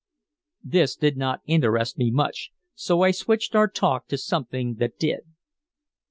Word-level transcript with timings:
This 0.63 0.95
did 0.95 1.15
not 1.15 1.41
interest 1.45 1.99
me 1.99 2.09
much, 2.09 2.49
so 2.73 3.03
I 3.03 3.11
switched 3.11 3.53
our 3.55 3.67
talk 3.67 4.07
to 4.07 4.17
something 4.17 4.77
that 4.79 4.97
did. 4.97 5.21